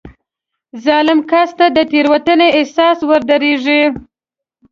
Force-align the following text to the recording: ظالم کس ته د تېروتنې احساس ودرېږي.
ظالم 0.85 1.19
کس 1.31 1.49
ته 1.57 1.65
د 1.75 1.77
تېروتنې 1.91 2.47
احساس 2.57 2.97
ودرېږي. 3.09 3.81